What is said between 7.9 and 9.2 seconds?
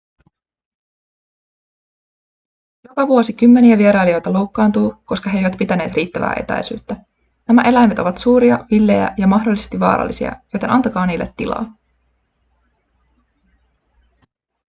ovat suuria villejä